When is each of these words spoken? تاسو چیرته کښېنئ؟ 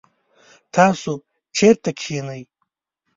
تاسو 0.73 1.11
چیرته 1.55 1.91
کښېنئ؟ 1.99 2.43